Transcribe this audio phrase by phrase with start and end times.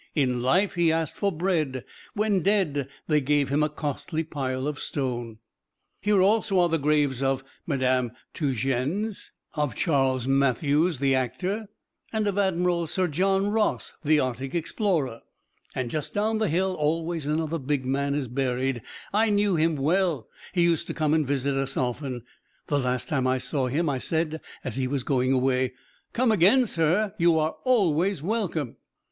[0.15, 4.79] In life he asked for bread; when dead they gave him a costly pile of
[4.79, 5.37] stone.
[6.01, 11.67] Here are also the graves of Madame Tietjens; of Charles Mathews, the actor;
[12.11, 15.21] and of Admiral Sir John Ross, the Arctic explorer.
[15.75, 18.81] "And just down the hill aways another big man is buried.
[19.13, 22.23] I knew him well; he used to come and visit us often.
[22.65, 25.73] The last time I saw him I said as he was going away,
[26.11, 28.77] 'Come again, sir; you are always welcome!'